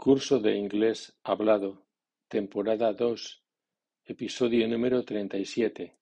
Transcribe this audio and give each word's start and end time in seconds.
Curso 0.00 0.38
de 0.38 0.54
Inglés 0.54 1.18
Hablado, 1.24 1.84
temporada 2.28 2.92
dos, 2.92 3.42
episodio 4.04 4.68
número 4.68 5.04
treinta 5.04 5.36
y 5.36 5.44
siete. 5.44 5.98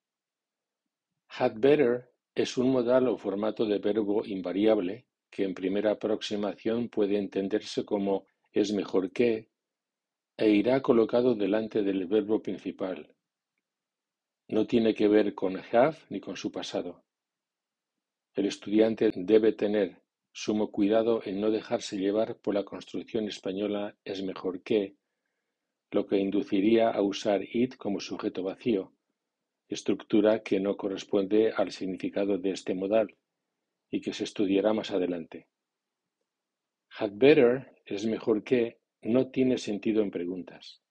Had 1.29 1.55
better 1.57 2.13
es 2.35 2.59
un 2.59 2.73
modal 2.73 3.09
o 3.09 3.17
formato 3.17 3.65
de 3.65 3.79
verbo 3.79 4.23
invariable 4.27 5.07
que 5.31 5.45
en 5.45 5.55
primera 5.55 5.93
aproximación 5.93 6.91
puede 6.91 7.17
entenderse 7.17 7.87
como 7.87 8.27
es 8.53 8.71
mejor 8.71 9.13
que 9.13 9.49
e 10.37 10.51
irá 10.51 10.83
colocado 10.83 11.35
delante 11.35 11.83
del 11.83 12.07
verbo 12.07 12.43
principal. 12.43 13.17
No 14.49 14.67
tiene 14.67 14.95
que 14.95 15.09
ver 15.09 15.35
con 15.35 15.57
have 15.73 15.97
ni 16.11 16.21
con 16.21 16.37
su 16.37 16.53
pasado. 16.53 17.03
El 18.35 18.45
estudiante 18.45 19.11
debe 19.15 19.53
tener 19.55 20.03
sumo 20.37 20.71
cuidado 20.71 21.23
en 21.25 21.41
no 21.41 21.51
dejarse 21.51 21.97
llevar 21.97 22.37
por 22.37 22.55
la 22.55 22.63
construcción 22.63 23.27
española 23.27 23.97
es 24.05 24.23
mejor 24.23 24.63
que, 24.63 24.95
lo 25.91 26.07
que 26.07 26.19
induciría 26.19 26.91
a 26.91 27.01
usar 27.01 27.41
it 27.43 27.77
como 27.77 28.01
sujeto 28.01 28.43
vacío, 28.43 28.93
estructura 29.67 30.43
que 30.43 30.61
no 30.61 30.77
corresponde 30.77 31.53
al 31.57 31.73
significado 31.73 32.37
de 32.37 32.51
este 32.51 32.75
modal 32.75 33.17
y 33.91 34.03
que 34.03 34.13
se 34.13 34.25
estudiará 34.25 34.75
más 34.75 34.91
adelante. 34.91 35.49
Had 36.99 37.13
better 37.15 37.75
es 37.87 38.05
mejor 38.05 38.45
que 38.45 38.79
no 39.01 39.31
tiene 39.31 39.57
sentido 39.57 40.03
en 40.03 40.11
preguntas. 40.11 40.83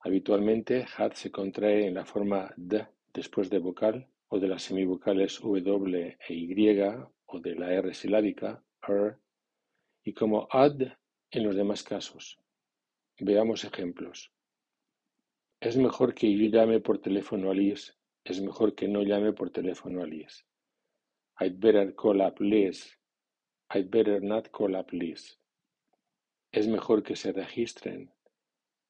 Habitualmente 0.00 0.86
had 0.96 1.12
se 1.12 1.30
contrae 1.30 1.86
en 1.86 1.92
la 1.92 2.06
forma 2.06 2.54
d 2.56 2.86
después 3.12 3.50
de 3.50 3.58
vocal 3.58 4.08
o 4.28 4.40
de 4.40 4.48
las 4.48 4.62
semivocales 4.62 5.38
w 5.38 6.16
e 6.26 6.34
y 6.34 6.46
o 7.28 7.40
de 7.40 7.54
la 7.54 7.72
R 7.72 7.94
silábica, 7.94 8.62
er, 8.86 9.18
y 10.02 10.12
como 10.12 10.48
ad 10.50 10.80
en 11.30 11.44
los 11.44 11.54
demás 11.54 11.82
casos. 11.82 12.38
Veamos 13.18 13.64
ejemplos. 13.64 14.32
Es 15.60 15.76
mejor 15.76 16.14
que 16.14 16.36
yo 16.36 16.48
llame 16.48 16.80
por 16.80 16.98
teléfono 17.00 17.50
a 17.50 17.54
Liz, 17.54 17.96
es 18.24 18.40
mejor 18.40 18.74
que 18.74 18.88
no 18.88 19.02
llame 19.02 19.32
por 19.32 19.50
teléfono 19.50 20.02
a 20.02 20.06
Liz. 20.06 20.44
I'd 21.40 21.60
better 21.60 21.94
call 21.94 22.20
up 22.20 22.40
Liz. 22.40 22.96
I'd 23.70 23.90
better 23.90 24.20
not 24.20 24.50
call 24.50 24.76
up 24.76 24.92
Liz. 24.92 25.38
Es 26.52 26.66
mejor 26.66 27.02
que 27.02 27.16
se 27.16 27.32
registren. 27.32 28.10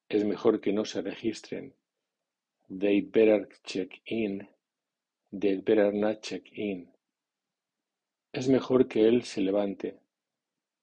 Es 0.08 0.24
mejor 0.24 0.60
que 0.60 0.72
no 0.72 0.84
se 0.84 1.02
registren. 1.02 1.74
They'd 2.68 3.10
better 3.12 3.48
check 3.64 4.00
in. 4.06 4.48
They'd 5.32 5.64
better 5.64 5.92
not 5.92 6.22
check 6.22 6.42
in. 6.52 6.88
Es 8.32 8.48
mejor 8.48 8.88
que 8.88 9.08
él 9.08 9.22
se 9.24 9.40
levante. 9.40 10.00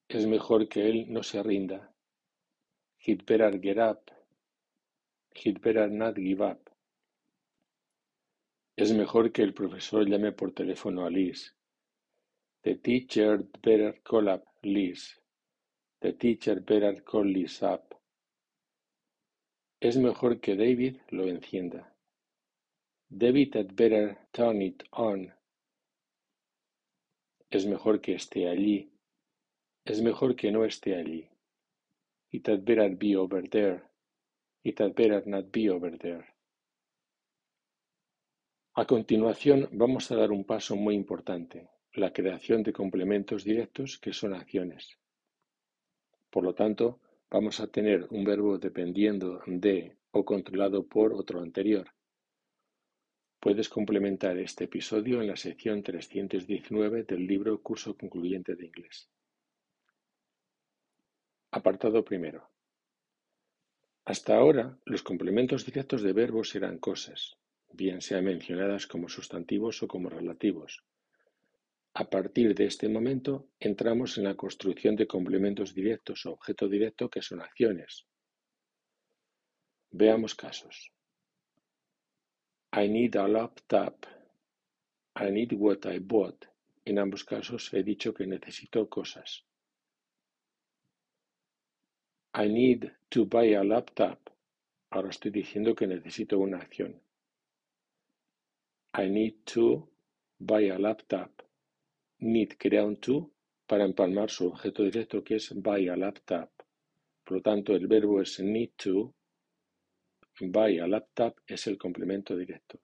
Es 0.08 0.26
mejor 0.26 0.68
que 0.68 0.90
él 0.90 1.06
no 1.14 1.22
se 1.22 1.44
rinda. 1.44 1.94
He'd 3.06 3.24
better 3.26 3.60
get 3.62 3.78
up. 3.78 4.12
He'd 5.36 5.62
better 5.62 5.90
not 5.90 6.16
give 6.16 6.44
up. 6.44 6.70
Es 8.76 8.92
mejor 8.94 9.32
que 9.32 9.44
el 9.44 9.54
profesor 9.54 10.08
llame 10.08 10.32
por 10.32 10.54
teléfono 10.54 11.06
a 11.06 11.10
Liz. 11.10 11.56
The 12.64 12.76
teacher 12.78 13.46
better 13.62 14.02
call 14.02 14.28
up 14.28 14.44
Liz. 14.64 15.22
The 16.02 16.14
teacher 16.14 16.60
better 16.62 17.04
call 17.04 17.26
Liz 17.26 17.62
up. 17.62 17.94
Es 19.80 19.98
mejor 19.98 20.40
que 20.40 20.56
David 20.56 20.98
lo 21.10 21.28
encienda. 21.28 21.94
David 23.08 23.56
had 23.56 23.76
better 23.76 24.18
turn 24.32 24.64
it 24.64 24.84
on. 24.92 25.32
Es 27.56 27.66
mejor 27.66 28.02
que 28.02 28.16
esté 28.16 28.50
allí. 28.50 28.92
Es 29.86 30.02
mejor 30.02 30.36
que 30.36 30.52
no 30.52 30.66
esté 30.66 30.94
allí. 30.94 31.30
It 32.30 32.50
had 32.50 32.66
better 32.66 32.94
be 32.94 33.16
over 33.16 33.48
there. 33.48 33.82
It 34.62 34.82
had 34.82 34.94
better 34.94 35.26
not 35.26 35.54
be 35.54 35.70
over 35.70 35.98
there. 35.98 36.26
A 38.74 38.86
continuación 38.86 39.70
vamos 39.72 40.12
a 40.12 40.18
dar 40.18 40.34
un 40.34 40.44
paso 40.44 40.76
muy 40.76 40.96
importante, 40.96 41.70
la 41.94 42.12
creación 42.12 42.62
de 42.62 42.74
complementos 42.74 43.46
directos 43.46 44.00
que 44.00 44.12
son 44.12 44.34
acciones. 44.34 45.00
Por 46.30 46.44
lo 46.44 46.54
tanto, 46.54 47.00
vamos 47.32 47.62
a 47.62 47.68
tener 47.68 48.06
un 48.10 48.26
verbo 48.26 48.58
dependiendo 48.58 49.42
de 49.48 49.96
o 50.12 50.26
controlado 50.26 50.86
por 50.86 51.14
otro 51.14 51.40
anterior. 51.40 51.95
Puedes 53.40 53.70
complementar 53.70 54.38
este 54.38 54.64
episodio 54.64 55.22
en 55.22 55.28
la 55.28 55.36
sección 55.36 55.84
trescientos 55.84 56.48
diecinueve 56.48 57.04
del 57.04 57.28
libro 57.28 57.62
Curso 57.62 57.96
Concluyente 57.96 58.56
de 58.56 58.66
Inglés. 58.66 59.10
Apartado 61.52 62.04
primero. 62.04 62.50
Hasta 64.06 64.36
ahora, 64.36 64.78
los 64.86 65.04
complementos 65.04 65.66
directos 65.66 66.02
de 66.02 66.14
verbos 66.14 66.56
eran 66.56 66.80
cosas, 66.80 67.38
bien 67.72 68.02
sean 68.02 68.26
mencionadas 68.26 68.88
como 68.88 69.10
sustantivos 69.10 69.82
o 69.84 69.88
como 69.88 70.10
relativos. 70.10 70.84
A 71.94 72.10
partir 72.10 72.54
de 72.56 72.66
este 72.66 72.90
momento, 72.90 73.48
entramos 73.60 74.18
en 74.18 74.26
la 74.26 74.36
construcción 74.36 74.96
de 74.96 75.08
complementos 75.08 75.74
directos 75.74 76.26
o 76.26 76.34
objeto 76.34 76.68
directo 76.68 77.10
que 77.10 77.22
son 77.22 77.42
acciones. 77.42 78.06
Veamos 79.92 80.36
casos. 80.36 80.95
I 82.78 82.90
need 82.90 83.16
a 83.16 83.26
laptop. 83.26 84.06
I 85.16 85.30
need 85.30 85.54
what 85.54 85.86
I 85.86 86.00
bought. 86.00 86.46
En 86.86 87.00
ambos 87.00 87.24
casos 87.24 87.74
he 87.74 87.84
dicho 87.84 88.14
que 88.14 88.28
necesito 88.28 88.90
cosas. 88.90 89.46
I 92.34 92.50
need 92.50 92.92
to 93.12 93.28
buy 93.28 93.54
a 93.54 93.64
laptop. 93.64 94.30
Ahora 94.90 95.10
estoy 95.10 95.32
diciendo 95.32 95.74
que 95.74 95.88
necesito 95.88 96.38
una 96.38 96.58
acción. 96.58 97.02
I 98.94 99.10
need 99.10 99.46
to 99.46 99.90
buy 100.38 100.70
a 100.70 100.78
laptop. 100.78 101.32
Need 102.20 102.58
crea 102.58 102.84
un 102.84 102.98
to 102.98 103.32
para 103.66 103.86
empalmar 103.86 104.30
su 104.30 104.48
objeto 104.48 104.84
directo 104.84 105.24
que 105.24 105.36
es 105.36 105.54
buy 105.56 105.88
a 105.88 105.96
laptop. 105.96 106.50
Por 107.24 107.38
lo 107.38 107.42
tanto, 107.42 107.74
el 107.74 107.88
verbo 107.88 108.22
es 108.22 108.42
need 108.42 108.72
to 108.76 109.15
Buy 110.40 110.80
a 110.80 110.88
laptop 110.88 111.40
es 111.48 111.66
el 111.68 111.78
complemento 111.78 112.36
directo. 112.36 112.80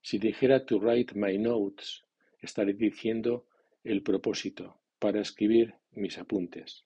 Si 0.00 0.18
dijera 0.18 0.64
to 0.64 0.78
write 0.78 1.14
my 1.14 1.36
notes, 1.36 2.04
estaré 2.40 2.74
diciendo 2.74 3.46
el 3.82 4.02
propósito 4.02 4.80
para 4.98 5.20
escribir 5.20 5.74
mis 5.92 6.18
apuntes. 6.18 6.84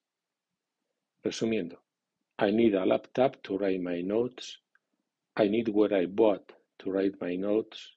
Resumiendo, 1.22 1.82
I 2.38 2.52
need 2.52 2.74
a 2.74 2.86
laptop 2.86 3.42
to 3.42 3.58
write 3.58 3.80
my 3.80 4.02
notes. 4.02 4.62
I 5.36 5.48
need 5.48 5.68
what 5.68 5.92
I 5.92 6.06
bought 6.06 6.52
to 6.78 6.90
write 6.90 7.18
my 7.20 7.36
notes. 7.36 7.96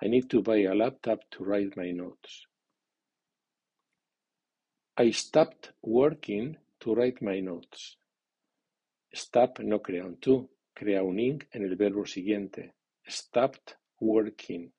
I 0.00 0.08
need 0.08 0.28
to 0.28 0.42
buy 0.42 0.64
a 0.64 0.74
laptop 0.74 1.28
to 1.30 1.44
write 1.44 1.76
my 1.76 1.92
notes. 1.92 2.46
I 4.96 5.10
stopped 5.10 5.72
working 5.82 6.58
to 6.80 6.94
write 6.94 7.22
my 7.22 7.40
notes. 7.40 7.96
Stop 9.12 9.60
no 9.60 9.80
crea 9.80 10.04
un 10.04 10.16
crea 10.74 11.02
un 11.02 11.18
ing 11.18 11.42
en 11.52 11.62
el 11.64 11.76
verbo 11.76 12.06
siguiente, 12.06 12.74
stopped 13.08 13.76
working. 14.00 14.72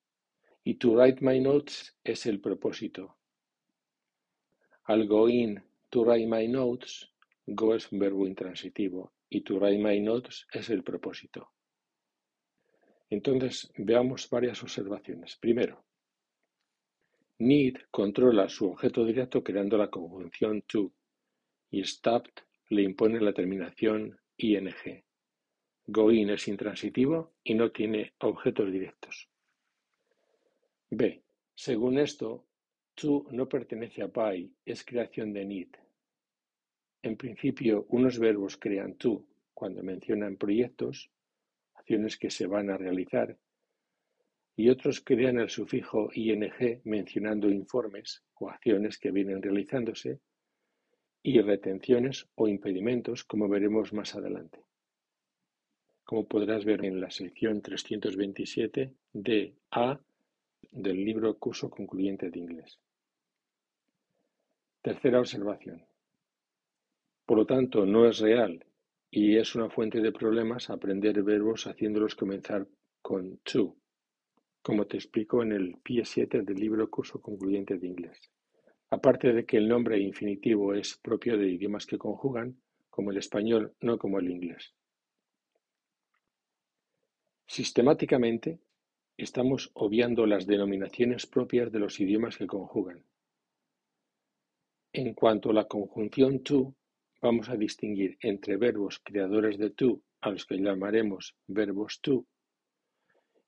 Y 0.64 0.76
to 0.76 0.96
write 0.96 1.22
my 1.22 1.40
notes 1.40 1.96
es 2.04 2.26
el 2.26 2.40
propósito. 2.40 3.18
Al 4.86 5.08
go 5.08 5.30
in 5.30 5.62
to 5.90 6.04
write 6.04 6.28
my 6.28 6.48
notes, 6.48 7.10
go 7.46 7.76
es 7.76 7.92
un 7.92 8.00
verbo 8.00 8.26
intransitivo 8.26 9.14
y 9.30 9.42
to 9.42 9.60
write 9.60 9.82
my 9.82 10.00
notes 10.00 10.48
es 10.52 10.70
el 10.70 10.84
propósito. 10.84 11.52
Entonces 13.10 13.72
veamos 13.78 14.30
varias 14.30 14.62
observaciones. 14.64 15.38
Primero, 15.38 15.84
need 17.40 17.76
controla 17.92 18.50
su 18.50 18.72
objeto 18.72 19.06
directo 19.06 19.44
creando 19.44 19.78
la 19.78 19.90
conjunción 19.90 20.62
to 20.64 20.92
y 21.70 21.84
stopped 21.84 22.44
le 22.70 22.84
impone 22.84 23.20
la 23.20 23.34
terminación 23.34 24.20
ing. 24.38 25.04
Go-in 25.86 26.30
es 26.30 26.48
intransitivo 26.48 27.34
y 27.44 27.56
no 27.56 27.70
tiene 27.72 28.14
objetos 28.20 28.72
directos. 28.72 29.30
B. 30.90 31.22
Según 31.54 32.00
esto, 32.00 32.46
to 32.96 33.26
no 33.32 33.50
pertenece 33.50 34.02
a 34.02 34.08
by, 34.08 34.50
es 34.66 34.86
creación 34.86 35.34
de 35.34 35.44
need. 35.44 35.68
En 37.02 37.18
principio, 37.18 37.86
unos 37.90 38.18
verbos 38.18 38.56
crean 38.56 38.96
to 38.96 39.26
cuando 39.54 39.84
mencionan 39.84 40.38
proyectos, 40.38 41.12
acciones 41.74 42.18
que 42.18 42.30
se 42.30 42.48
van 42.48 42.70
a 42.70 42.78
realizar, 42.78 43.38
y 44.56 44.70
otros 44.70 45.02
crean 45.02 45.38
el 45.38 45.50
sufijo 45.50 46.12
ing 46.14 46.50
mencionando 46.86 47.50
informes 47.50 48.24
o 48.36 48.50
acciones 48.50 48.98
que 48.98 49.12
vienen 49.12 49.42
realizándose, 49.42 50.22
y 51.22 51.42
retenciones 51.42 52.30
o 52.36 52.48
impedimentos, 52.48 53.26
como 53.26 53.50
veremos 53.50 53.92
más 53.92 54.16
adelante 54.16 54.64
como 56.04 56.28
podrás 56.28 56.66
ver 56.66 56.84
en 56.86 57.00
la 57.00 57.10
sección 57.10 57.62
327 57.62 58.94
de 59.14 59.56
A 59.72 60.00
del 60.72 61.04
libro 61.04 61.38
Curso 61.38 61.70
Concluyente 61.70 62.30
de 62.30 62.40
Inglés. 62.40 62.80
Tercera 64.82 65.20
observación. 65.20 65.86
Por 67.26 67.38
lo 67.38 67.46
tanto, 67.46 67.86
no 67.86 68.08
es 68.08 68.20
real 68.20 68.66
y 69.10 69.38
es 69.38 69.56
una 69.56 69.70
fuente 69.70 70.02
de 70.02 70.12
problemas 70.12 70.70
aprender 70.70 71.24
verbos 71.24 71.68
haciéndolos 71.68 72.16
comenzar 72.16 72.68
con 73.02 73.38
to, 73.44 73.76
como 74.62 74.88
te 74.88 74.98
explico 74.98 75.44
en 75.44 75.52
el 75.52 75.78
pie 75.84 76.04
7 76.04 76.42
del 76.42 76.58
libro 76.58 76.90
Curso 76.90 77.22
Concluyente 77.22 77.78
de 77.78 77.88
Inglés. 77.88 78.32
Aparte 78.90 79.34
de 79.34 79.46
que 79.46 79.58
el 79.58 79.68
nombre 79.68 80.00
infinitivo 80.00 80.74
es 80.74 80.98
propio 80.98 81.38
de 81.38 81.48
idiomas 81.48 81.86
que 81.86 81.98
conjugan, 81.98 82.58
como 82.90 83.12
el 83.12 83.18
español, 83.18 83.74
no 83.82 83.98
como 83.98 84.20
el 84.20 84.30
inglés. 84.30 84.74
Sistemáticamente, 87.46 88.60
estamos 89.18 89.70
obviando 89.74 90.26
las 90.26 90.48
denominaciones 90.48 91.28
propias 91.28 91.72
de 91.72 91.80
los 91.80 92.00
idiomas 92.00 92.38
que 92.38 92.48
conjugan. 92.48 93.04
En 94.94 95.14
cuanto 95.14 95.50
a 95.50 95.54
la 95.54 95.68
conjunción 95.68 96.44
to, 96.44 96.76
vamos 97.22 97.50
a 97.50 97.58
distinguir 97.58 98.18
entre 98.22 98.58
verbos 98.58 99.00
creadores 99.00 99.58
de 99.58 99.72
to, 99.72 100.02
a 100.22 100.30
los 100.30 100.46
que 100.46 100.58
llamaremos 100.58 101.36
verbos 101.48 102.00
to, 102.02 102.26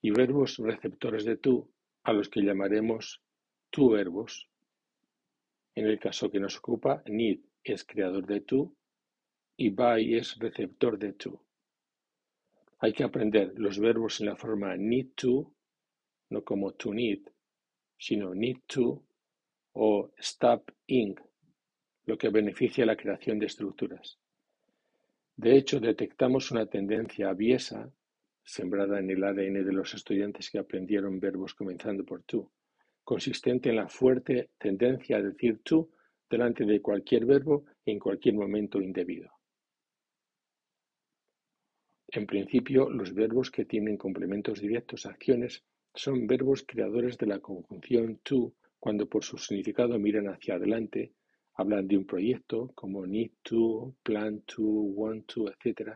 y 0.01 0.12
verbos 0.12 0.57
receptores 0.57 1.25
de 1.25 1.38
to, 1.38 1.69
a 2.03 2.13
los 2.13 2.30
que 2.30 2.41
llamaremos 2.41 3.21
to 3.69 3.89
verbos. 3.89 4.50
En 5.74 5.88
el 5.88 6.00
caso 6.00 6.30
que 6.30 6.39
nos 6.39 6.57
ocupa, 6.57 7.03
need 7.07 7.39
es 7.63 7.83
creador 7.83 8.25
de 8.25 8.41
to 8.41 8.74
y 9.57 9.69
by 9.69 10.15
es 10.15 10.38
receptor 10.38 10.98
de 10.98 11.13
to. 11.13 11.44
Hay 12.86 12.94
que 12.94 13.04
aprender 13.04 13.52
los 13.58 13.80
verbos 13.80 14.22
en 14.22 14.28
la 14.28 14.36
forma 14.36 14.78
need 14.78 15.08
to, 15.16 15.52
no 16.30 16.44
como 16.44 16.74
to 16.74 16.94
need, 16.94 17.20
sino 17.98 18.36
need 18.36 18.60
to 18.68 19.04
o 19.74 20.12
stop 20.20 20.72
ing, 20.86 21.16
lo 22.06 22.16
que 22.16 22.30
beneficia 22.30 22.86
la 22.86 22.96
creación 22.96 23.40
de 23.40 23.48
estructuras. 23.48 24.20
De 25.36 25.58
hecho, 25.58 25.80
detectamos 25.80 26.52
una 26.52 26.68
tendencia 26.68 27.30
aviesa, 27.30 27.92
sembrada 28.44 29.00
en 29.00 29.10
el 29.10 29.24
ADN 29.24 29.66
de 29.66 29.74
los 29.74 29.96
estudiantes 29.96 30.52
que 30.52 30.60
aprendieron 30.60 31.20
verbos 31.20 31.56
comenzando 31.56 32.06
por 32.06 32.22
to, 32.22 32.52
consistente 33.04 33.70
en 33.70 33.78
la 33.78 33.90
fuerte 33.90 34.52
tendencia 34.60 35.18
a 35.18 35.24
decir 35.24 35.58
to 35.64 35.90
delante 36.30 36.66
de 36.66 36.84
cualquier 36.84 37.26
verbo 37.26 37.66
en 37.84 37.98
cualquier 37.98 38.36
momento 38.36 38.80
indebido. 38.80 39.35
En 42.15 42.25
principio, 42.25 42.89
los 42.89 43.13
verbos 43.13 43.51
que 43.51 43.65
tienen 43.65 43.97
complementos 43.97 44.62
directos 44.62 45.06
acciones 45.06 45.65
son 45.94 46.27
verbos 46.27 46.63
creadores 46.65 47.17
de 47.17 47.27
la 47.27 47.39
conjunción 47.39 48.19
to 48.23 48.53
cuando 48.79 49.09
por 49.09 49.25
su 49.25 49.38
significado 49.38 50.00
miran 50.00 50.27
hacia 50.29 50.56
adelante 50.56 51.12
Hablan 51.57 51.88
de 51.88 51.97
un 51.97 52.06
proyecto 52.06 52.71
como 52.75 53.06
need 53.06 53.31
to, 53.44 53.95
plan 54.03 54.41
to, 54.41 54.62
want 54.62 55.25
to, 55.27 55.47
etc. 55.50 55.91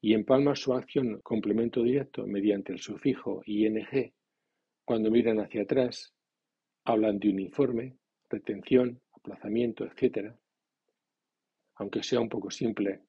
Y 0.00 0.14
empalman 0.14 0.56
su 0.56 0.72
acción 0.72 1.20
complemento 1.22 1.82
directo 1.82 2.26
mediante 2.26 2.72
el 2.72 2.78
sufijo 2.78 3.42
ing. 3.44 3.84
Cuando 4.84 5.10
miran 5.10 5.40
hacia 5.40 5.62
atrás, 5.62 6.14
hablan 6.84 7.18
de 7.18 7.28
un 7.28 7.40
informe, 7.40 7.96
retención, 8.30 9.00
aplazamiento, 9.12 9.84
etc. 9.84 10.34
Aunque 11.74 12.02
sea 12.02 12.20
un 12.20 12.30
poco 12.30 12.50
simple, 12.50 13.02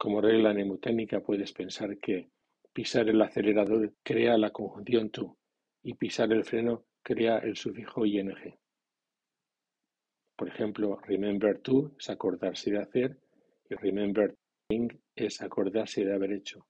como 0.00 0.22
regla 0.22 0.54
mnemotécnica 0.54 1.20
puedes 1.20 1.52
pensar 1.52 1.98
que 1.98 2.30
pisar 2.72 3.10
el 3.10 3.20
acelerador 3.20 3.92
crea 4.02 4.38
la 4.38 4.50
conjunción 4.50 5.10
to 5.10 5.36
y 5.82 5.92
pisar 5.92 6.32
el 6.32 6.42
freno 6.42 6.86
crea 7.02 7.36
el 7.40 7.54
sufijo 7.54 8.06
ing. 8.06 8.32
Por 10.36 10.48
ejemplo, 10.48 10.98
remember 11.02 11.58
to 11.58 11.92
es 11.98 12.08
acordarse 12.08 12.70
de 12.70 12.78
hacer 12.78 13.18
y 13.68 13.74
remember 13.74 14.34
doing 14.70 14.88
es 15.14 15.42
acordarse 15.42 16.02
de 16.02 16.14
haber 16.14 16.32
hecho. 16.32 16.66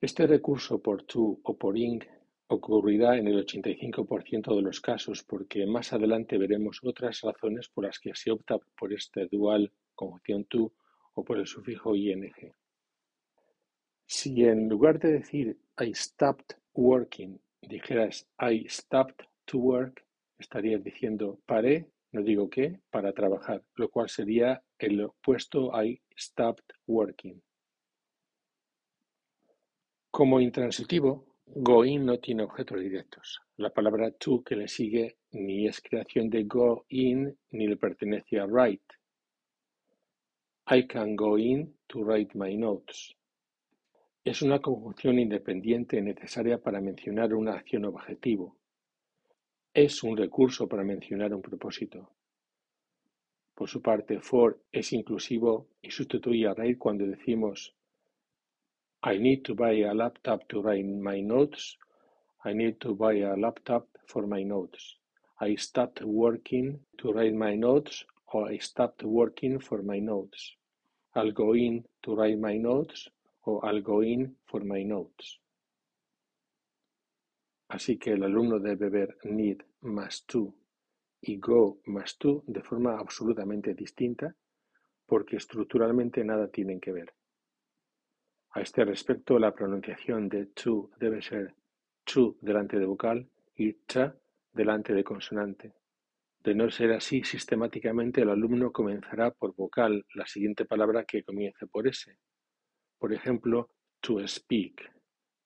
Este 0.00 0.26
recurso 0.26 0.82
por 0.82 1.04
to 1.04 1.38
o 1.44 1.56
por 1.56 1.78
ing 1.78 2.02
ocurrirá 2.48 3.16
en 3.16 3.28
el 3.28 3.46
85% 3.46 4.56
de 4.56 4.62
los 4.62 4.80
casos 4.80 5.22
porque 5.22 5.64
más 5.64 5.92
adelante 5.92 6.38
veremos 6.38 6.80
otras 6.82 7.20
razones 7.20 7.68
por 7.68 7.84
las 7.84 8.00
que 8.00 8.16
se 8.16 8.32
opta 8.32 8.58
por 8.76 8.92
este 8.92 9.28
dual 9.28 9.72
conjunción 10.02 10.44
to 10.44 10.72
o 11.14 11.24
por 11.24 11.38
el 11.38 11.46
sufijo 11.46 11.94
ing. 11.94 12.32
Si 14.06 14.44
en 14.44 14.68
lugar 14.68 14.98
de 14.98 15.12
decir 15.12 15.58
I 15.78 15.94
stopped 15.94 16.56
working 16.74 17.40
dijeras 17.62 18.26
I 18.38 18.66
stopped 18.68 19.24
to 19.46 19.58
work, 19.58 20.04
estarías 20.38 20.82
diciendo 20.82 21.38
paré, 21.46 21.88
no 22.12 22.22
digo 22.22 22.50
qué, 22.50 22.80
para 22.90 23.12
trabajar, 23.12 23.62
lo 23.76 23.88
cual 23.88 24.08
sería 24.08 24.62
el 24.78 25.00
opuesto 25.00 25.70
I 25.82 26.00
stopped 26.16 26.74
working. 26.86 27.40
Como 30.10 30.40
intransitivo, 30.40 31.24
going 31.46 32.04
no 32.04 32.18
tiene 32.18 32.42
objetos 32.42 32.80
directos. 32.80 33.40
La 33.56 33.70
palabra 33.70 34.10
to 34.10 34.42
que 34.42 34.56
le 34.56 34.68
sigue 34.68 35.16
ni 35.30 35.66
es 35.66 35.80
creación 35.80 36.28
de 36.28 36.44
go 36.44 36.84
in 36.88 37.38
ni 37.50 37.66
le 37.66 37.76
pertenece 37.76 38.38
a 38.38 38.46
write. 38.46 38.84
I 40.66 40.86
can 40.86 41.16
go 41.16 41.36
in 41.36 41.74
to 41.88 42.04
write 42.04 42.38
my 42.38 42.56
notes. 42.56 43.16
Es 44.24 44.42
una 44.42 44.60
conjunción 44.60 45.18
independiente 45.18 46.00
necesaria 46.00 46.58
para 46.58 46.80
mencionar 46.80 47.34
una 47.34 47.54
acción 47.54 47.84
objetivo, 47.84 48.56
es 49.74 50.04
un 50.04 50.16
recurso 50.16 50.68
para 50.68 50.84
mencionar 50.84 51.34
un 51.34 51.42
propósito. 51.42 52.10
Por 53.54 53.68
su 53.68 53.82
parte, 53.82 54.20
for 54.20 54.62
es 54.70 54.92
inclusivo 54.92 55.66
y 55.80 55.90
sustituye 55.90 56.46
a 56.46 56.54
write 56.54 56.78
cuando 56.78 57.06
decimos 57.06 57.74
I 59.02 59.18
need 59.18 59.42
to 59.42 59.54
buy 59.56 59.82
a 59.82 59.92
laptop 59.92 60.46
to 60.48 60.62
write 60.62 60.84
my 60.84 61.20
notes. 61.22 61.76
I 62.44 62.54
need 62.54 62.76
to 62.78 62.94
buy 62.94 63.20
a 63.22 63.34
laptop 63.34 63.88
for 64.06 64.28
my 64.28 64.44
notes. 64.44 64.98
I 65.40 65.56
stopped 65.56 66.02
working 66.04 66.86
to 66.98 67.12
write 67.12 67.34
my 67.34 67.56
notes 67.56 68.06
or 68.32 68.50
I 68.50 68.58
stopped 68.58 69.02
working 69.04 69.60
for 69.60 69.82
my 69.82 70.00
notes. 70.00 70.56
I'll 71.14 71.32
go 71.32 71.54
in 71.54 71.86
to 72.02 72.14
write 72.14 72.38
my 72.38 72.56
notes 72.56 73.10
or 73.44 73.64
I'll 73.66 73.82
go 73.82 74.02
in 74.02 74.36
for 74.46 74.64
my 74.64 74.84
notes. 74.84 75.38
Así 77.68 77.98
que 77.98 78.12
el 78.12 78.22
alumno 78.22 78.58
debe 78.58 78.90
ver 78.90 79.16
need 79.24 79.62
más 79.82 80.24
to 80.26 80.54
y 81.20 81.38
go 81.38 81.80
más 81.86 82.18
to 82.18 82.42
de 82.46 82.62
forma 82.62 82.98
absolutamente 82.98 83.74
distinta 83.74 84.34
porque 85.06 85.36
estructuralmente 85.36 86.24
nada 86.24 86.48
tienen 86.48 86.80
que 86.80 86.92
ver. 86.92 87.12
A 88.54 88.60
este 88.60 88.84
respecto, 88.84 89.38
la 89.38 89.54
pronunciación 89.54 90.28
de 90.28 90.46
to 90.46 90.90
debe 90.98 91.22
ser 91.22 91.54
to 92.04 92.36
delante 92.40 92.78
de 92.78 92.86
vocal 92.86 93.26
y 93.56 93.72
t 93.72 94.12
delante 94.52 94.92
de 94.92 95.04
consonante. 95.04 95.72
De 96.42 96.56
no 96.56 96.68
ser 96.72 96.92
así, 96.92 97.22
sistemáticamente 97.22 98.22
el 98.22 98.30
alumno 98.30 98.72
comenzará 98.72 99.30
por 99.30 99.54
vocal 99.54 100.04
la 100.14 100.26
siguiente 100.26 100.64
palabra 100.64 101.04
que 101.04 101.22
comience 101.22 101.68
por 101.68 101.86
S. 101.86 102.18
Por 102.98 103.12
ejemplo, 103.12 103.70
to 104.00 104.26
speak, 104.26 104.82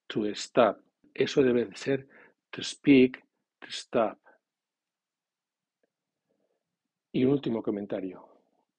to 0.06 0.24
stop. 0.28 0.78
Eso 1.12 1.42
debe 1.42 1.74
ser 1.76 2.08
to 2.50 2.62
speak, 2.62 3.22
to 3.58 3.66
stop. 3.68 4.18
Y 7.12 7.24
un 7.24 7.32
último 7.32 7.62
comentario. 7.62 8.26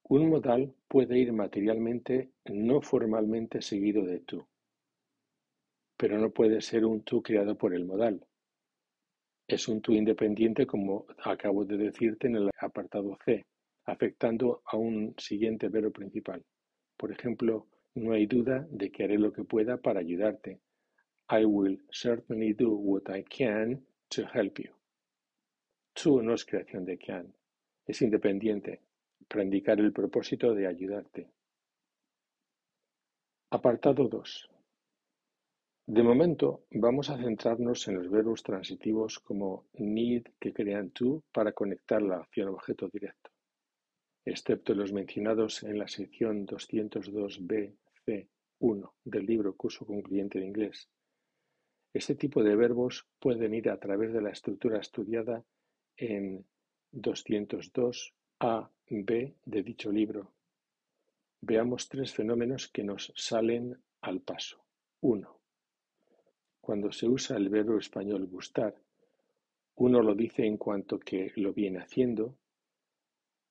Un 0.03 0.29
modal 0.29 0.73
puede 0.87 1.19
ir 1.19 1.33
materialmente 1.33 2.31
no 2.45 2.81
formalmente 2.81 3.61
seguido 3.61 4.03
de 4.03 4.21
tú, 4.21 4.47
pero 5.97 6.17
no 6.17 6.31
puede 6.31 6.61
ser 6.61 6.85
un 6.85 7.03
tú 7.03 7.21
creado 7.21 7.57
por 7.57 7.75
el 7.75 7.85
modal. 7.85 8.25
Es 9.47 9.69
un 9.69 9.81
tú 9.81 9.93
independiente 9.93 10.67
como 10.67 11.05
acabo 11.23 11.63
de 11.63 11.77
decirte 11.77 12.27
en 12.27 12.35
el 12.35 12.49
apartado 12.59 13.17
C, 13.23 13.45
afectando 13.85 14.61
a 14.65 14.75
un 14.75 15.15
siguiente 15.17 15.69
verbo 15.69 15.91
principal. 15.91 16.43
Por 16.97 17.13
ejemplo, 17.13 17.67
no 17.95 18.11
hay 18.11 18.25
duda 18.25 18.67
de 18.69 18.91
que 18.91 19.05
haré 19.05 19.17
lo 19.17 19.31
que 19.31 19.45
pueda 19.45 19.77
para 19.77 20.01
ayudarte. 20.01 20.59
I 21.29 21.45
will 21.45 21.79
certainly 21.91 22.53
do 22.53 22.71
what 22.71 23.03
I 23.09 23.23
can 23.23 23.85
to 24.09 24.23
help 24.33 24.59
you. 24.59 24.71
To 26.03 26.21
no 26.21 26.33
es 26.33 26.45
creación 26.45 26.83
de 26.83 26.97
can, 26.97 27.33
es 27.85 28.01
independiente 28.01 28.81
para 29.27 29.43
indicar 29.43 29.79
el 29.79 29.93
propósito 29.93 30.53
de 30.53 30.67
ayudarte. 30.67 31.31
Apartado 33.49 34.07
2. 34.09 34.49
De 35.87 36.03
momento 36.03 36.65
vamos 36.69 37.09
a 37.09 37.17
centrarnos 37.17 37.87
en 37.87 37.95
los 37.95 38.09
verbos 38.09 38.43
transitivos 38.43 39.19
como 39.19 39.67
need 39.73 40.23
que 40.39 40.53
crean 40.53 40.91
to 40.91 41.23
para 41.31 41.53
conectar 41.53 42.01
la 42.01 42.17
acción 42.17 42.49
objeto 42.49 42.87
directo, 42.89 43.31
excepto 44.25 44.75
los 44.75 44.93
mencionados 44.93 45.63
en 45.63 45.79
la 45.79 45.87
sección 45.87 46.45
202b 46.45 47.75
c1 48.05 48.91
del 49.03 49.25
libro 49.25 49.55
Curso 49.55 49.85
Concluyente 49.85 50.39
de 50.39 50.45
Inglés 50.45 50.89
este 51.97 52.13
tipo 52.13 52.43
de 52.43 52.55
verbos 52.55 53.07
pueden 53.19 53.55
ir 53.55 53.71
a 53.71 53.79
través 53.79 54.13
de 54.13 54.21
la 54.21 54.29
estructura 54.29 54.79
estudiada 54.79 55.43
en 55.95 56.45
202 56.91 58.13
A, 58.39 58.69
B 58.89 59.35
de 59.43 59.63
dicho 59.63 59.91
libro. 59.91 60.31
Veamos 61.41 61.89
tres 61.89 62.13
fenómenos 62.13 62.67
que 62.67 62.83
nos 62.83 63.11
salen 63.15 63.81
al 64.01 64.21
paso. 64.21 64.63
Uno. 65.01 65.36
Cuando 66.67 66.91
se 66.91 67.07
usa 67.07 67.37
el 67.37 67.47
verbo 67.47 67.77
español 67.77 68.27
gustar, 68.27 68.75
uno 69.75 70.01
lo 70.01 70.13
dice 70.13 70.45
en 70.45 70.57
cuanto 70.57 70.99
que 70.99 71.31
lo 71.37 71.53
viene 71.53 71.79
haciendo 71.79 72.37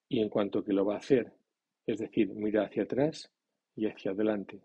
y 0.07 0.21
en 0.21 0.29
cuanto 0.29 0.63
que 0.63 0.75
lo 0.75 0.85
va 0.85 0.97
a 0.97 0.99
hacer, 0.99 1.33
es 1.87 1.99
decir, 1.99 2.35
mira 2.35 2.67
hacia 2.67 2.83
atrás 2.83 3.33
y 3.75 3.87
hacia 3.87 4.11
adelante. 4.11 4.61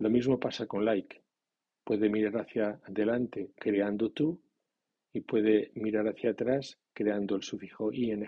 Lo 0.00 0.10
mismo 0.10 0.40
pasa 0.40 0.66
con 0.66 0.84
like. 0.84 1.22
Puede 1.84 2.08
mirar 2.08 2.36
hacia 2.36 2.80
adelante 2.82 3.52
creando 3.54 4.10
tú 4.10 4.42
y 5.12 5.20
puede 5.20 5.70
mirar 5.76 6.08
hacia 6.08 6.30
atrás 6.30 6.80
creando 6.92 7.36
el 7.36 7.44
sufijo 7.44 7.92
ing. 7.92 8.26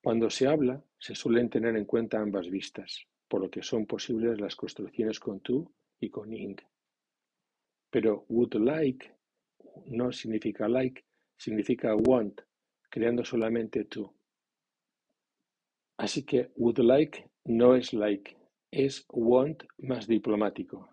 Cuando 0.00 0.30
se 0.30 0.46
habla, 0.46 0.80
se 1.00 1.16
suelen 1.16 1.50
tener 1.50 1.74
en 1.74 1.84
cuenta 1.84 2.20
ambas 2.20 2.48
vistas, 2.48 3.04
por 3.26 3.40
lo 3.40 3.50
que 3.50 3.64
son 3.64 3.86
posibles 3.86 4.40
las 4.40 4.54
construcciones 4.54 5.18
con 5.18 5.40
tú 5.40 5.68
y 5.98 6.08
con 6.08 6.32
ing. 6.32 6.60
Pero 7.92 8.24
would 8.30 8.54
like 8.54 9.14
no 9.86 10.10
significa 10.12 10.66
like, 10.66 11.04
significa 11.36 11.94
want, 11.94 12.40
creando 12.88 13.22
solamente 13.22 13.84
tú. 13.84 14.10
Así 15.98 16.24
que 16.24 16.50
would 16.56 16.78
like 16.78 17.30
no 17.44 17.76
es 17.76 17.92
like, 17.92 18.34
es 18.70 19.04
want 19.10 19.64
más 19.76 20.06
diplomático. 20.06 20.88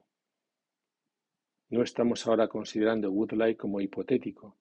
No 1.70 1.84
estamos 1.84 2.27
ahora 2.27 2.50
considerando 2.50 3.10
would 3.12 3.32
like 3.32 3.58
como 3.58 3.79
hipotético, 3.79 4.58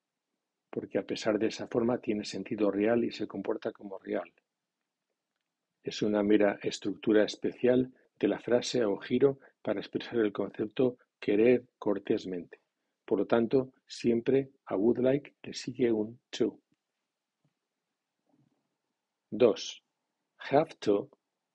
porque 0.70 0.98
a 0.98 1.06
pesar 1.06 1.40
de 1.40 1.48
esa 1.48 1.66
forma 1.66 1.98
tiene 1.98 2.24
sentido 2.24 2.70
real 2.70 3.02
y 3.02 3.10
se 3.10 3.26
comporta 3.26 3.72
como 3.72 3.98
real. 3.98 4.32
Es 5.82 6.02
una 6.02 6.22
mera 6.22 6.60
estructura 6.62 7.24
especial 7.24 7.92
de 8.20 8.28
la 8.28 8.38
frase 8.38 8.84
o 8.84 8.96
giro 8.98 9.40
para 9.60 9.80
expresar 9.80 10.18
el 10.18 10.32
concepto 10.32 10.98
querer 11.20 11.66
cortésmente. 11.78 12.60
Por 13.04 13.20
lo 13.20 13.26
tanto, 13.26 13.72
siempre 13.86 14.50
a 14.66 14.76
would 14.76 14.98
like 14.98 15.34
le 15.42 15.54
sigue 15.54 15.90
un 15.90 16.18
to. 16.30 16.60
2. 19.30 19.82
Have 20.50 20.74
to 20.80 21.10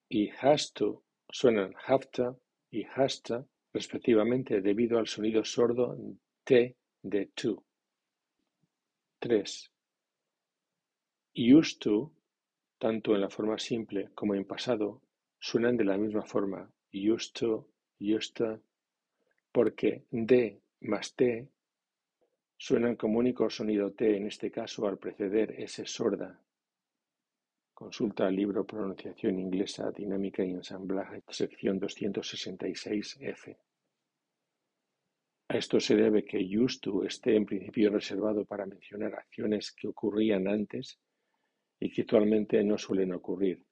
y 0.10 0.30
has 0.42 0.72
to 0.74 1.04
suenan 1.32 1.74
have 1.88 2.06
to 2.12 2.40
y 2.72 2.84
has 2.96 3.22
to 3.22 3.48
respectivamente 3.74 4.62
debido 4.62 5.00
al 5.00 5.08
sonido 5.08 5.44
sordo 5.44 5.98
T 6.44 6.76
de 7.02 7.26
to. 7.36 7.64
3. 9.20 9.72
Used 11.36 11.80
to, 11.80 12.12
tanto 12.78 13.16
en 13.16 13.22
la 13.22 13.30
forma 13.30 13.58
simple 13.58 14.10
como 14.14 14.36
en 14.36 14.46
pasado, 14.46 15.02
suenan 15.40 15.78
de 15.78 15.86
la 15.86 15.98
misma 15.98 16.24
forma 16.24 16.70
used 16.94 17.34
to, 17.34 17.68
used 18.00 18.34
to, 18.36 18.62
porque 19.54 20.04
de 20.10 20.60
más 20.82 21.16
T 21.16 21.48
suenan 22.58 22.96
como 22.96 23.20
único 23.20 23.50
sonido 23.50 23.92
T 23.92 24.18
en 24.18 24.26
este 24.26 24.50
caso 24.52 24.88
al 24.88 24.98
preceder 24.98 25.54
S 25.62 25.86
sorda. 25.86 26.42
Consulta 27.74 28.28
el 28.28 28.36
libro 28.36 28.66
Pronunciación 28.66 29.40
inglesa, 29.40 29.92
dinámica 29.92 30.44
y 30.44 30.52
ensamblaje, 30.52 31.22
sección 31.30 31.80
266F. 31.80 33.58
A 35.50 35.58
esto 35.58 35.80
se 35.80 35.96
debe 35.96 36.26
que 36.26 36.38
used 36.38 36.82
to 36.82 37.04
esté 37.04 37.36
en 37.36 37.46
principio 37.46 37.92
reservado 37.92 38.46
para 38.46 38.66
mencionar 38.66 39.14
acciones 39.14 39.72
que 39.72 39.88
ocurrían 39.88 40.48
antes 40.48 40.98
y 41.80 41.92
que 41.92 42.02
actualmente 42.02 42.64
no 42.64 42.78
suelen 42.78 43.14
ocurrir. 43.14 43.64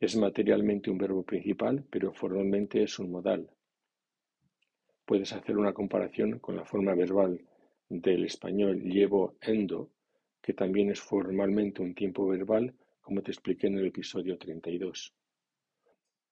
Es 0.00 0.16
materialmente 0.16 0.90
un 0.90 0.98
verbo 0.98 1.22
principal, 1.22 1.84
pero 1.88 2.12
formalmente 2.12 2.82
es 2.82 2.98
un 2.98 3.10
modal. 3.10 3.50
Puedes 5.08 5.32
hacer 5.32 5.56
una 5.56 5.72
comparación 5.72 6.38
con 6.38 6.54
la 6.54 6.66
forma 6.66 6.94
verbal 6.94 7.40
del 7.88 8.26
español 8.26 8.82
llevo 8.82 9.38
endo, 9.40 9.90
que 10.42 10.52
también 10.52 10.90
es 10.90 11.00
formalmente 11.00 11.80
un 11.80 11.94
tiempo 11.94 12.26
verbal, 12.26 12.74
como 13.00 13.22
te 13.22 13.30
expliqué 13.30 13.68
en 13.68 13.78
el 13.78 13.86
episodio 13.86 14.36
32. 14.36 15.14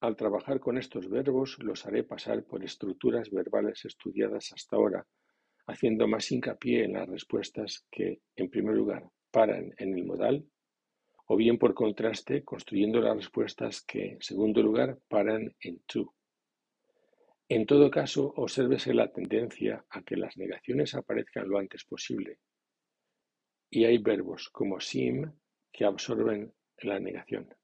Al 0.00 0.14
trabajar 0.14 0.61
con 0.61 0.76
estos 0.76 1.09
verbos 1.09 1.59
los 1.61 1.87
haré 1.87 2.04
pasar 2.04 2.45
por 2.45 2.62
estructuras 2.62 3.30
verbales 3.30 3.83
estudiadas 3.87 4.52
hasta 4.52 4.76
ahora, 4.76 5.06
haciendo 5.66 6.06
más 6.06 6.30
hincapié 6.30 6.85
en 6.85 6.92
las 6.92 7.09
respuestas 7.09 7.87
que, 7.90 8.21
en 8.37 8.50
primer 8.50 8.75
lugar, 8.75 9.09
paran 9.30 9.73
en 9.78 9.97
el 9.97 10.04
modal, 10.04 10.45
o 11.28 11.37
bien 11.37 11.56
por 11.56 11.73
contraste, 11.73 12.45
construyendo 12.45 13.00
las 13.00 13.16
respuestas 13.16 13.80
que, 13.80 14.11
en 14.11 14.21
segundo 14.21 14.62
lugar, 14.62 14.99
paran 15.09 15.56
en 15.61 15.80
to. 15.87 16.15
En 17.49 17.65
todo 17.65 17.91
caso, 17.91 18.33
obsérvese 18.37 18.93
la 18.93 19.12
tendencia 19.12 19.85
a 19.91 20.03
que 20.03 20.17
las 20.17 20.37
negaciones 20.37 20.95
aparezcan 20.95 21.49
lo 21.49 21.59
antes 21.59 21.85
posible, 21.85 22.41
y 23.71 23.85
hay 23.85 23.99
verbos 23.99 24.49
como 24.49 24.81
seem 24.81 25.33
que 25.73 25.85
absorben 25.85 26.53
la 26.79 26.99
negación. 26.99 27.55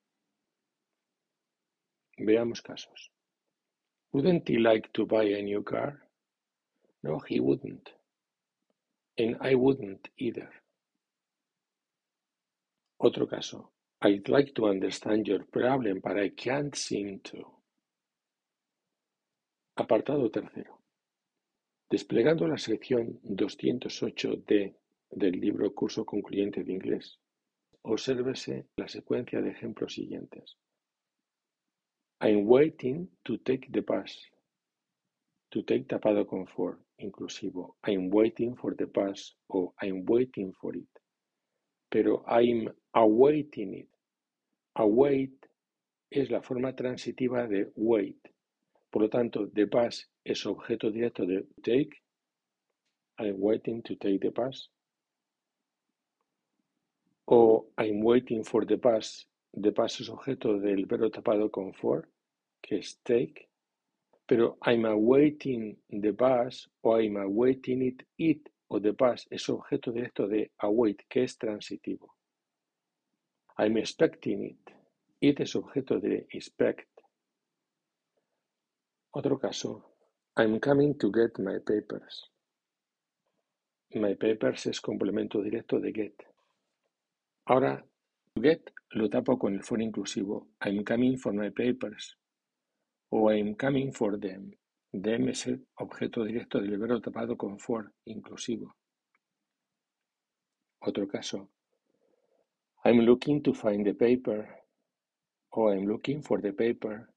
Veamos 2.19 2.62
casos. 2.62 3.11
Wouldn't 4.12 4.49
he 4.49 4.59
like 4.59 4.91
to 4.93 5.07
buy 5.07 5.35
a 5.35 5.43
new 5.43 5.65
car? 5.65 6.09
No, 7.03 7.19
he 7.27 7.41
wouldn't. 7.41 7.89
And 9.19 9.37
I 9.41 9.55
wouldn't 9.55 10.09
either. 10.17 10.51
Otro 12.99 13.27
caso. 13.27 13.73
I'd 14.03 14.29
like 14.29 14.53
to 14.55 14.67
understand 14.67 15.27
your 15.27 15.45
problem, 15.47 16.01
but 16.03 16.19
I 16.19 16.31
can't 16.31 16.75
seem 16.77 17.21
to. 17.25 17.62
Apartado 19.75 20.31
tercero. 20.31 20.83
Desplegando 21.88 22.47
la 22.47 22.59
sección 22.59 23.19
208D 23.23 24.76
del 25.11 25.41
libro 25.41 25.73
Curso 25.75 26.05
Concluyente 26.05 26.62
de 26.62 26.73
Inglés, 26.75 27.19
obsérvese 27.81 28.67
la 28.76 28.87
secuencia 28.87 29.41
de 29.41 29.49
ejemplos 29.49 29.95
siguientes. 29.95 30.59
I'm 32.21 32.47
waiting 32.47 33.09
to 33.23 33.38
take 33.38 33.71
the 33.73 33.81
bus. 33.81 34.31
To 35.52 35.64
take 35.64 35.87
tapado 35.87 36.26
con 36.26 36.47
for, 36.47 36.79
inclusivo. 36.99 37.79
I'm 37.83 38.11
waiting 38.11 38.55
for 38.55 38.76
the 38.76 38.85
bus 38.85 39.38
o 39.49 39.75
I'm 39.81 40.05
waiting 40.07 40.52
for 40.52 40.76
it. 40.76 41.00
Pero 41.88 42.23
I'm 42.29 42.69
awaiting 42.93 43.73
it. 43.73 43.88
Await 44.75 45.47
es 46.11 46.31
la 46.31 46.43
forma 46.43 46.76
transitiva 46.76 47.47
de 47.47 47.73
wait 47.75 48.32
por 48.93 49.03
lo 49.03 49.09
tanto, 49.09 49.49
the 49.49 49.65
bus 49.65 50.07
es 50.23 50.45
objeto 50.45 50.91
directo 50.91 51.25
de 51.25 51.47
take. 51.63 52.03
I'm 53.19 53.41
waiting 53.41 53.83
to 53.85 53.97
take 53.97 54.21
the 54.21 54.31
bus. 54.31 54.69
O 57.27 57.69
I'm 57.79 58.03
waiting 58.03 58.45
for 58.45 58.67
the 58.67 58.77
bus. 58.77 59.27
The 59.55 59.71
bus 59.71 60.01
es 60.03 60.11
objeto 60.11 60.59
del 60.61 60.85
verbo 60.85 61.11
tapado 61.11 61.51
con 61.51 61.73
for, 61.73 62.07
que 62.61 62.81
es 62.81 63.01
take. 63.03 63.49
Pero 64.27 64.59
I'm 64.63 64.85
awaiting 64.85 65.79
the 65.89 66.13
bus 66.13 66.69
o 66.83 66.99
I'm 67.01 67.17
awaiting 67.17 67.83
it, 67.83 68.03
it 68.19 68.51
o 68.69 68.79
the 68.79 68.93
bus 68.93 69.27
es 69.31 69.49
objeto 69.49 69.91
directo 69.91 70.29
de 70.29 70.51
await, 70.59 71.03
que 71.09 71.23
es 71.23 71.39
transitivo. 71.39 72.15
I'm 73.57 73.79
expecting 73.79 74.45
it. 74.45 74.71
It 75.19 75.41
es 75.41 75.57
objeto 75.57 75.99
de 75.99 76.27
expect. 76.31 76.92
Otro 79.14 79.38
caso: 79.38 79.85
I'm 80.38 80.59
coming 80.59 80.97
to 80.99 81.11
get 81.12 81.38
my 81.38 81.59
papers. 81.61 82.31
My 83.95 84.14
papers 84.14 84.66
es 84.66 84.81
complemento 84.81 85.42
directo 85.42 85.78
de 85.78 85.92
get. 85.92 86.14
Ahora, 87.47 87.85
to 88.35 88.42
get 88.42 88.71
lo 88.92 89.11
tapo 89.11 89.38
con 89.38 89.54
el 89.54 89.62
for 89.62 89.83
inclusivo 89.83 90.49
I'm 90.62 90.83
coming 90.85 91.19
for 91.19 91.35
my 91.35 91.50
papers 91.50 92.16
o 93.11 93.31
I'm 93.31 93.54
coming 93.54 93.92
for 93.92 94.19
them. 94.19 94.50
Them 94.92 95.28
es 95.28 95.47
el 95.47 95.66
objeto 95.78 96.25
directo 96.25 96.61
del 96.61 96.78
verbo 96.78 97.00
tapado 97.00 97.37
con 97.37 97.59
for 97.59 97.92
inclusivo. 98.07 98.75
Otro 100.81 101.07
caso. 101.07 101.50
I'm 102.85 103.00
looking 103.00 103.42
to 103.42 103.52
find 103.52 103.85
the 103.85 103.95
paper 103.95 104.49
o 105.50 105.71
I'm 105.71 105.87
looking 105.87 106.23
for 106.23 106.40
the 106.40 106.52
paper. 106.54 107.12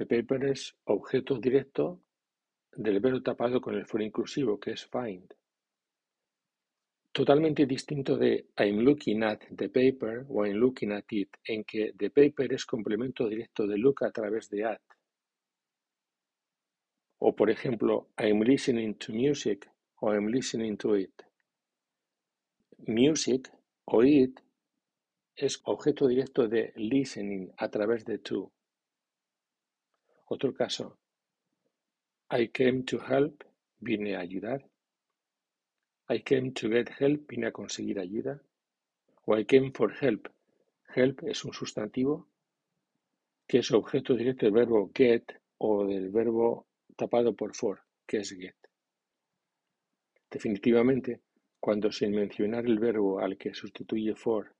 The 0.00 0.06
paper 0.06 0.46
es 0.46 0.74
objeto 0.84 1.38
directo 1.38 2.00
del 2.72 3.00
verbo 3.00 3.20
tapado 3.22 3.60
con 3.60 3.74
el 3.74 3.84
for 3.84 4.00
inclusivo, 4.00 4.58
que 4.58 4.70
es 4.70 4.86
find. 4.86 5.30
Totalmente 7.12 7.66
distinto 7.66 8.16
de 8.16 8.46
I'm 8.56 8.78
looking 8.78 9.22
at 9.22 9.40
the 9.54 9.68
paper 9.68 10.24
o 10.26 10.46
I'm 10.46 10.56
looking 10.56 10.92
at 10.92 11.04
it, 11.10 11.36
en 11.44 11.64
que 11.64 11.92
the 11.98 12.08
paper 12.08 12.50
es 12.50 12.64
complemento 12.64 13.28
directo 13.28 13.66
de 13.66 13.76
look 13.76 14.02
a 14.02 14.10
través 14.10 14.48
de 14.48 14.64
at. 14.64 14.80
O 17.18 17.36
por 17.36 17.50
ejemplo, 17.50 18.08
I'm 18.16 18.40
listening 18.40 18.94
to 18.94 19.12
music 19.12 19.70
o 20.00 20.14
I'm 20.14 20.28
listening 20.28 20.78
to 20.78 20.96
it. 20.96 21.12
Music 22.86 23.50
o 23.84 24.02
it 24.02 24.40
es 25.36 25.60
objeto 25.64 26.08
directo 26.08 26.48
de 26.48 26.72
listening 26.76 27.52
a 27.58 27.68
través 27.68 28.06
de 28.06 28.16
to. 28.16 28.50
Otro 30.32 30.54
caso, 30.54 30.96
I 32.30 32.50
came 32.52 32.84
to 32.84 33.00
help, 33.00 33.42
vine 33.80 34.14
a 34.14 34.20
ayudar. 34.20 34.64
I 36.08 36.20
came 36.22 36.52
to 36.52 36.68
get 36.68 36.88
help, 37.00 37.28
vine 37.28 37.48
a 37.48 37.52
conseguir 37.52 37.98
ayuda. 37.98 38.40
O 39.26 39.36
I 39.36 39.44
came 39.44 39.72
for 39.72 39.92
help. 39.92 40.28
Help 40.94 41.24
es 41.24 41.44
un 41.44 41.52
sustantivo 41.52 42.28
que 43.48 43.58
es 43.58 43.72
objeto 43.72 44.14
directo 44.14 44.46
del 44.46 44.54
verbo 44.54 44.92
get 44.94 45.32
o 45.58 45.84
del 45.84 46.10
verbo 46.10 46.68
tapado 46.94 47.34
por 47.34 47.56
for, 47.56 47.82
que 48.06 48.18
es 48.18 48.30
get. 48.30 48.54
Definitivamente, 50.30 51.22
cuando 51.58 51.90
sin 51.90 52.12
mencionar 52.12 52.66
el 52.66 52.78
verbo 52.78 53.18
al 53.18 53.36
que 53.36 53.52
sustituye 53.52 54.14
for, 54.14 54.54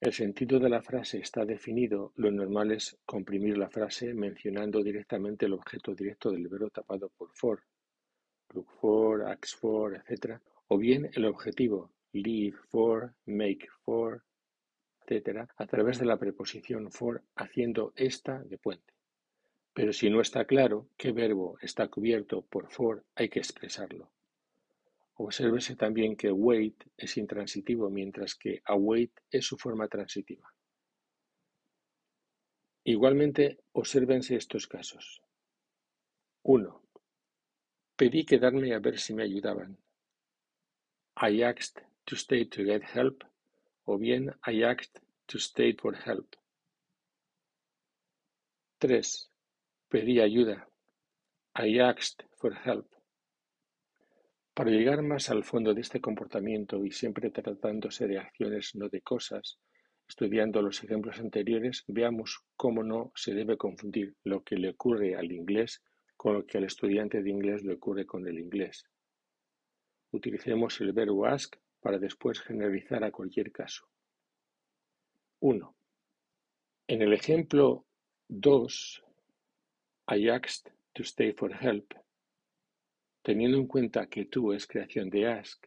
el 0.00 0.12
sentido 0.12 0.58
de 0.58 0.68
la 0.68 0.82
frase 0.82 1.18
está 1.18 1.44
definido, 1.44 2.12
lo 2.16 2.30
normal 2.30 2.72
es 2.72 2.98
comprimir 3.06 3.56
la 3.56 3.70
frase 3.70 4.12
mencionando 4.12 4.82
directamente 4.82 5.46
el 5.46 5.54
objeto 5.54 5.94
directo 5.94 6.30
del 6.30 6.48
verbo 6.48 6.68
tapado 6.68 7.08
por 7.16 7.30
for, 7.32 7.62
look 8.52 8.68
for, 8.78 9.22
ask 9.22 9.58
for, 9.58 9.94
etc. 9.94 10.38
O 10.68 10.76
bien 10.76 11.10
el 11.14 11.24
objetivo, 11.24 11.92
live 12.12 12.58
for, 12.68 13.14
make 13.24 13.66
for, 13.84 14.22
etc. 15.06 15.48
a 15.56 15.66
través 15.66 15.98
de 15.98 16.06
la 16.06 16.18
preposición 16.18 16.90
for 16.90 17.22
haciendo 17.34 17.92
esta 17.96 18.42
de 18.42 18.58
puente. 18.58 18.92
Pero 19.72 19.92
si 19.92 20.10
no 20.10 20.20
está 20.20 20.44
claro 20.44 20.88
qué 20.96 21.12
verbo 21.12 21.58
está 21.60 21.88
cubierto 21.88 22.42
por 22.42 22.70
for, 22.70 23.04
hay 23.14 23.28
que 23.28 23.38
expresarlo. 23.38 24.10
Obsérvese 25.18 25.76
también 25.76 26.14
que 26.14 26.30
wait 26.30 26.84
es 26.96 27.16
intransitivo 27.16 27.88
mientras 27.88 28.34
que 28.34 28.60
await 28.64 29.12
es 29.30 29.46
su 29.46 29.56
forma 29.56 29.88
transitiva. 29.88 30.52
Igualmente, 32.84 33.58
obsérvense 33.72 34.36
estos 34.36 34.66
casos. 34.66 35.22
1. 36.42 36.82
Pedí 37.96 38.24
quedarme 38.24 38.74
a 38.74 38.78
ver 38.78 38.98
si 38.98 39.14
me 39.14 39.22
ayudaban. 39.22 39.78
I 41.16 41.42
asked 41.42 41.82
to 42.04 42.14
stay 42.14 42.44
to 42.44 42.62
get 42.62 42.82
help 42.82 43.24
o 43.86 43.96
bien 43.96 44.34
I 44.46 44.62
asked 44.64 45.00
to 45.26 45.38
stay 45.38 45.72
for 45.72 45.96
help. 45.96 46.36
3. 48.78 49.30
Pedí 49.88 50.20
ayuda. 50.20 50.68
I 51.54 51.80
asked 51.80 52.22
for 52.36 52.54
help. 52.54 52.95
Para 54.56 54.70
llegar 54.70 55.02
más 55.02 55.28
al 55.28 55.44
fondo 55.44 55.74
de 55.74 55.82
este 55.82 56.00
comportamiento 56.00 56.82
y 56.82 56.90
siempre 56.90 57.28
tratándose 57.28 58.06
de 58.06 58.18
acciones, 58.18 58.74
no 58.74 58.88
de 58.88 59.02
cosas, 59.02 59.58
estudiando 60.08 60.62
los 60.62 60.82
ejemplos 60.82 61.18
anteriores, 61.18 61.84
veamos 61.88 62.42
cómo 62.56 62.82
no 62.82 63.12
se 63.14 63.34
debe 63.34 63.58
confundir 63.58 64.16
lo 64.24 64.42
que 64.42 64.56
le 64.56 64.70
ocurre 64.70 65.14
al 65.14 65.30
inglés 65.30 65.82
con 66.16 66.32
lo 66.32 66.46
que 66.46 66.56
al 66.56 66.64
estudiante 66.64 67.22
de 67.22 67.28
inglés 67.28 67.64
le 67.64 67.74
ocurre 67.74 68.06
con 68.06 68.26
el 68.26 68.38
inglés. 68.38 68.86
Utilicemos 70.10 70.80
el 70.80 70.94
verbo 70.94 71.26
ask 71.26 71.54
para 71.78 71.98
después 71.98 72.40
generalizar 72.40 73.04
a 73.04 73.12
cualquier 73.12 73.52
caso. 73.52 73.86
1. 75.40 75.76
En 76.86 77.02
el 77.02 77.12
ejemplo 77.12 77.84
2, 78.28 79.04
I 80.12 80.30
asked 80.30 80.72
to 80.94 81.02
stay 81.02 81.34
for 81.34 81.52
help. 81.52 81.92
Teniendo 83.26 83.58
en 83.58 83.66
cuenta 83.66 84.06
que 84.06 84.26
to 84.26 84.52
es 84.52 84.68
creación 84.68 85.10
de 85.10 85.26
ask, 85.26 85.66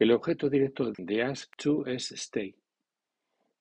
el 0.00 0.10
objeto 0.10 0.50
directo 0.50 0.90
de 0.98 1.22
ask 1.22 1.48
to 1.56 1.86
es 1.86 2.10
stay, 2.10 2.56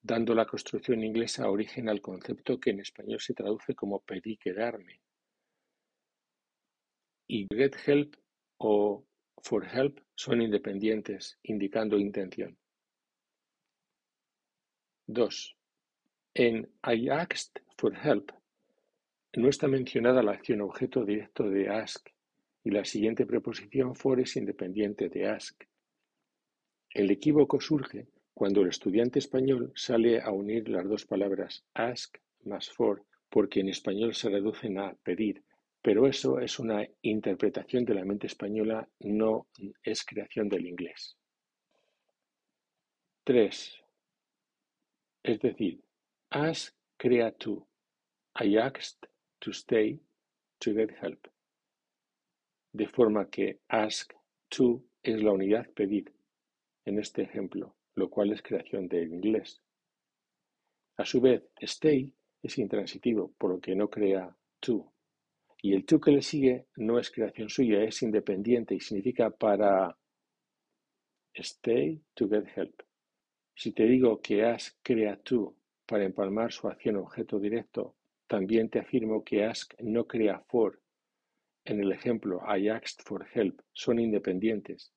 dando 0.01 0.33
la 0.33 0.47
construcción 0.47 1.03
inglesa 1.03 1.47
origen 1.47 1.87
al 1.87 2.01
concepto 2.01 2.59
que 2.59 2.71
en 2.71 2.79
español 2.79 3.19
se 3.21 3.35
traduce 3.35 3.75
como 3.75 3.99
pedí 3.99 4.37
quedarme. 4.37 5.01
Y 7.27 7.45
get 7.53 7.75
help 7.85 8.15
o 8.57 9.05
for 9.43 9.67
help 9.71 9.99
son 10.15 10.41
independientes, 10.41 11.37
indicando 11.43 11.99
intención. 11.99 12.57
2. 15.05 15.55
En 16.33 16.67
I 16.83 17.09
asked 17.09 17.61
for 17.77 17.95
help 17.95 18.31
no 19.35 19.47
está 19.47 19.67
mencionada 19.67 20.23
la 20.23 20.31
acción 20.31 20.61
objeto 20.61 21.05
directo 21.05 21.47
de 21.47 21.69
ask 21.69 22.16
y 22.67 22.69
la 22.69 22.83
siguiente 22.83 23.25
preposición 23.25 23.95
for 23.95 24.19
es 24.19 24.35
independiente 24.35 25.07
de 25.07 25.25
ask. 25.25 25.63
El 26.89 27.09
equívoco 27.09 27.61
surge 27.61 28.09
cuando 28.33 28.61
el 28.61 28.67
estudiante 28.67 29.19
español 29.19 29.71
sale 29.73 30.19
a 30.19 30.31
unir 30.31 30.67
las 30.67 30.85
dos 30.85 31.05
palabras 31.05 31.63
ask 31.73 32.17
más 32.43 32.69
for, 32.69 33.05
porque 33.29 33.61
en 33.61 33.69
español 33.69 34.13
se 34.13 34.29
reducen 34.29 34.79
a 34.79 34.93
pedir, 34.95 35.45
pero 35.81 36.07
eso 36.07 36.41
es 36.41 36.59
una 36.59 36.85
interpretación 37.03 37.85
de 37.85 37.93
la 37.93 38.03
mente 38.03 38.27
española, 38.27 38.85
no 38.99 39.47
es 39.81 40.03
creación 40.03 40.49
del 40.49 40.67
inglés. 40.67 41.15
3. 43.23 43.81
Es 45.23 45.39
decir, 45.39 45.81
ask 46.31 46.75
crea 46.97 47.31
to. 47.31 47.65
I 48.37 48.57
asked 48.57 49.07
to 49.39 49.51
stay 49.51 50.01
to 50.59 50.73
get 50.73 50.91
help 51.01 51.29
de 52.77 52.87
forma 52.87 53.27
que 53.27 53.61
ask 53.69 54.13
to 54.49 54.83
es 55.01 55.23
la 55.23 55.31
unidad 55.31 55.67
pedir 55.73 56.13
en 56.85 56.99
este 56.99 57.23
ejemplo, 57.23 57.75
lo 57.95 58.07
cual 58.07 58.31
es 58.31 58.43
creación 58.43 58.87
del 58.87 59.11
inglés. 59.11 59.59
A 60.97 61.03
su 61.03 61.19
vez, 61.19 61.41
stay 61.59 62.13
es 62.43 62.57
intransitivo, 62.59 63.33
por 63.35 63.49
lo 63.49 63.59
que 63.59 63.75
no 63.75 63.89
crea 63.89 64.37
to. 64.59 64.93
Y 65.59 65.73
el 65.73 65.85
to 65.85 65.99
que 65.99 66.11
le 66.11 66.21
sigue 66.21 66.67
no 66.75 66.99
es 66.99 67.09
creación 67.09 67.49
suya, 67.49 67.83
es 67.83 68.03
independiente 68.03 68.75
y 68.75 68.79
significa 68.79 69.31
para 69.31 69.97
stay 71.33 71.99
to 72.13 72.29
get 72.29 72.45
help. 72.55 72.83
Si 73.55 73.71
te 73.71 73.85
digo 73.85 74.21
que 74.21 74.45
ask 74.45 74.77
crea 74.83 75.17
to 75.17 75.55
para 75.87 76.05
empalmar 76.05 76.51
su 76.51 76.67
acción 76.67 76.97
objeto 76.97 77.39
directo, 77.39 77.95
también 78.27 78.69
te 78.69 78.77
afirmo 78.77 79.23
que 79.23 79.45
ask 79.45 79.73
no 79.79 80.05
crea 80.05 80.43
for 80.47 80.79
en 81.67 81.81
el 81.81 81.91
ejemplo 81.91 82.41
I 82.47 82.69
asked 82.69 83.03
for 83.05 83.27
help 83.33 83.61
son 83.73 83.99
independientes, 83.99 84.93